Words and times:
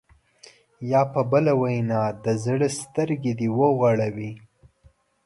یا 0.91 1.01
په 1.13 1.21
بله 1.31 1.53
وینا 1.61 2.01
د 2.23 2.25
زړه 2.43 2.67
سترګې 2.79 3.33
دې 3.39 3.47
وغړوي. 3.57 4.31